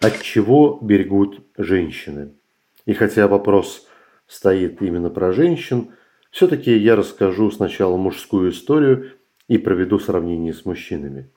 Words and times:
От 0.00 0.22
чего 0.22 0.78
берегут 0.80 1.44
женщины? 1.56 2.32
И 2.86 2.92
хотя 2.94 3.26
вопрос 3.26 3.88
стоит 4.26 4.80
именно 4.80 5.10
про 5.10 5.32
женщин, 5.32 5.92
все-таки 6.30 6.76
я 6.76 6.94
расскажу 6.94 7.50
сначала 7.50 7.96
мужскую 7.96 8.50
историю 8.50 9.12
и 9.48 9.58
проведу 9.58 9.98
сравнение 9.98 10.54
с 10.54 10.64
мужчинами. 10.64 11.30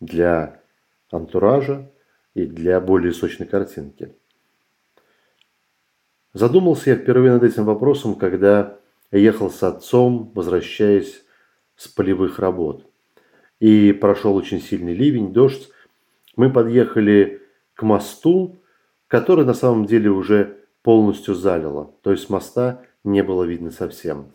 Для 0.00 0.60
антуража 1.10 1.90
и 2.34 2.46
для 2.46 2.80
более 2.80 3.12
сочной 3.12 3.46
картинки. 3.46 4.14
Задумался 6.32 6.90
я 6.90 6.96
впервые 6.96 7.32
над 7.32 7.42
этим 7.42 7.64
вопросом, 7.64 8.14
когда 8.14 8.78
ехал 9.10 9.50
с 9.50 9.62
отцом, 9.62 10.30
возвращаясь 10.34 11.24
с 11.76 11.88
полевых 11.88 12.38
работ. 12.38 12.86
И 13.60 13.92
прошел 13.92 14.36
очень 14.36 14.60
сильный 14.60 14.94
ливень, 14.94 15.32
дождь. 15.32 15.70
Мы 16.36 16.52
подъехали 16.52 17.43
к 17.74 17.82
мосту, 17.82 18.62
который 19.08 19.44
на 19.44 19.54
самом 19.54 19.86
деле 19.86 20.10
уже 20.10 20.58
полностью 20.82 21.34
залило. 21.34 21.94
То 22.02 22.10
есть 22.10 22.30
моста 22.30 22.82
не 23.04 23.22
было 23.22 23.44
видно 23.44 23.70
совсем. 23.70 24.32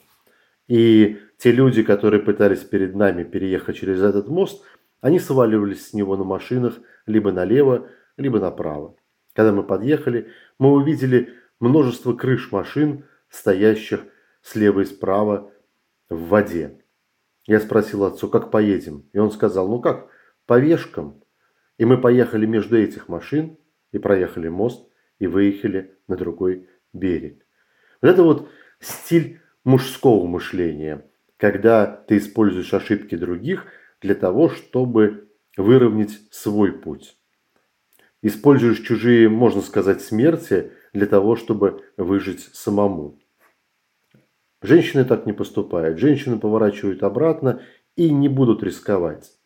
И 0.67 1.17
те 1.37 1.51
люди, 1.51 1.83
которые 1.83 2.21
пытались 2.21 2.59
перед 2.59 2.95
нами 2.95 3.23
переехать 3.23 3.77
через 3.77 4.01
этот 4.01 4.27
мост, 4.27 4.63
они 5.01 5.19
сваливались 5.19 5.87
с 5.87 5.93
него 5.93 6.17
на 6.17 6.23
машинах 6.23 6.79
либо 7.05 7.31
налево, 7.31 7.87
либо 8.17 8.39
направо. 8.39 8.95
Когда 9.33 9.51
мы 9.51 9.63
подъехали, 9.63 10.29
мы 10.57 10.71
увидели 10.71 11.33
множество 11.59 12.13
крыш 12.13 12.51
машин, 12.51 13.05
стоящих 13.29 14.01
слева 14.41 14.81
и 14.81 14.85
справа 14.85 15.51
в 16.09 16.27
воде. 16.27 16.79
Я 17.45 17.59
спросил 17.59 18.03
отцу, 18.03 18.27
как 18.27 18.51
поедем? 18.51 19.05
И 19.13 19.17
он 19.17 19.31
сказал, 19.31 19.67
ну 19.69 19.79
как, 19.79 20.09
по 20.45 20.59
вешкам. 20.59 21.21
И 21.79 21.85
мы 21.85 21.97
поехали 21.97 22.45
между 22.45 22.77
этих 22.77 23.07
машин 23.07 23.57
и 23.93 23.99
проехали 23.99 24.49
мост 24.49 24.87
и 25.17 25.27
выехали 25.27 25.95
на 26.07 26.17
другой 26.17 26.67
берег. 26.91 27.45
Вот 28.01 28.09
это 28.09 28.21
вот 28.21 28.49
стиль 28.81 29.39
мужского 29.63 30.27
мышления, 30.27 31.09
когда 31.37 31.87
ты 31.87 32.17
используешь 32.17 32.73
ошибки 32.73 33.15
других 33.15 33.65
для 34.01 34.13
того, 34.13 34.49
чтобы 34.49 35.29
выровнять 35.55 36.19
свой 36.31 36.73
путь. 36.73 37.17
Используешь 38.21 38.81
чужие, 38.81 39.29
можно 39.29 39.61
сказать, 39.61 40.01
смерти 40.01 40.73
для 40.91 41.07
того, 41.07 41.37
чтобы 41.37 41.85
выжить 41.95 42.41
самому. 42.53 43.17
Женщины 44.61 45.05
так 45.05 45.25
не 45.25 45.31
поступают. 45.31 45.97
Женщины 45.97 46.37
поворачивают 46.37 47.03
обратно 47.03 47.61
и 47.95 48.11
не 48.11 48.27
будут 48.27 48.63
рисковать. 48.63 49.38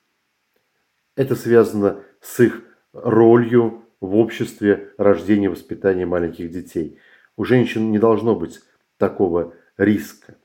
Это 1.16 1.36
связано 1.36 2.04
с 2.22 2.40
их 2.40 2.64
ролью 2.92 3.86
в 4.00 4.16
обществе 4.16 4.94
рождения 4.98 5.46
и 5.46 5.50
воспитания 5.50 6.06
маленьких 6.06 6.50
детей. 6.50 7.00
У 7.38 7.44
женщин 7.46 7.92
не 7.92 8.00
должно 8.00 8.36
быть 8.36 8.60
такого 8.98 9.54
риска. 9.78 10.38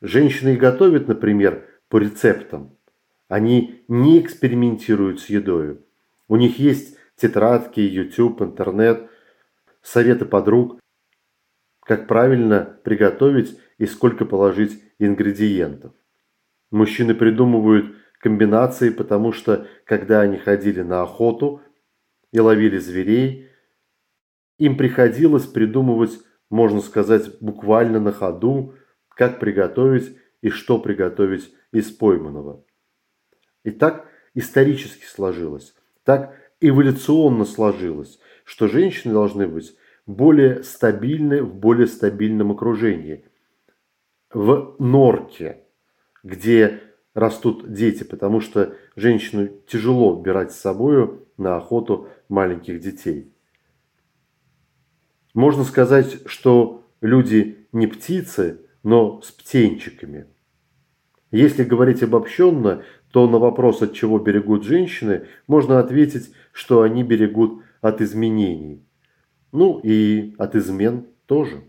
Женщины 0.00 0.54
и 0.54 0.56
готовят, 0.56 1.08
например, 1.08 1.66
по 1.88 1.98
рецептам. 1.98 2.76
Они 3.28 3.84
не 3.88 4.20
экспериментируют 4.20 5.20
с 5.20 5.26
едой. 5.26 5.80
У 6.28 6.36
них 6.36 6.58
есть 6.58 6.96
тетрадки, 7.16 7.80
YouTube, 7.80 8.42
интернет, 8.42 9.08
советы 9.82 10.26
подруг, 10.26 10.78
как 11.80 12.06
правильно 12.06 12.78
приготовить 12.84 13.58
и 13.78 13.86
сколько 13.86 14.24
положить 14.24 14.82
ингредиентов. 14.98 15.92
Мужчины 16.70 17.14
придумывают 17.14 17.96
комбинации, 18.26 18.90
потому 18.90 19.30
что 19.30 19.68
когда 19.84 20.22
они 20.22 20.36
ходили 20.36 20.82
на 20.82 21.02
охоту 21.02 21.62
и 22.32 22.40
ловили 22.40 22.76
зверей, 22.76 23.48
им 24.58 24.76
приходилось 24.76 25.46
придумывать, 25.46 26.18
можно 26.50 26.80
сказать, 26.80 27.38
буквально 27.40 28.00
на 28.00 28.10
ходу, 28.10 28.74
как 29.10 29.38
приготовить 29.38 30.16
и 30.42 30.50
что 30.50 30.80
приготовить 30.80 31.54
из 31.70 31.92
пойманного. 31.92 32.64
И 33.62 33.70
так 33.70 34.08
исторически 34.34 35.04
сложилось, 35.04 35.76
так 36.02 36.34
эволюционно 36.60 37.44
сложилось, 37.44 38.18
что 38.44 38.66
женщины 38.66 39.14
должны 39.14 39.46
быть 39.46 39.76
более 40.04 40.64
стабильны 40.64 41.44
в 41.44 41.54
более 41.54 41.86
стабильном 41.86 42.50
окружении. 42.50 43.24
В 44.32 44.74
норке, 44.80 45.60
где 46.24 46.82
растут 47.16 47.72
дети, 47.72 48.04
потому 48.04 48.40
что 48.40 48.76
женщину 48.94 49.48
тяжело 49.66 50.14
убирать 50.14 50.52
с 50.52 50.60
собой 50.60 51.18
на 51.38 51.56
охоту 51.56 52.08
маленьких 52.28 52.78
детей. 52.78 53.32
Можно 55.32 55.64
сказать, 55.64 56.18
что 56.26 56.84
люди 57.00 57.66
не 57.72 57.86
птицы, 57.86 58.60
но 58.82 59.22
с 59.22 59.32
птенчиками. 59.32 60.26
Если 61.30 61.64
говорить 61.64 62.02
обобщенно, 62.02 62.82
то 63.10 63.26
на 63.26 63.38
вопрос, 63.38 63.80
от 63.80 63.94
чего 63.94 64.18
берегут 64.18 64.64
женщины, 64.64 65.26
можно 65.46 65.78
ответить, 65.78 66.32
что 66.52 66.82
они 66.82 67.02
берегут 67.02 67.62
от 67.80 68.02
изменений. 68.02 68.84
Ну 69.52 69.80
и 69.82 70.34
от 70.36 70.54
измен 70.54 71.06
тоже. 71.24 71.64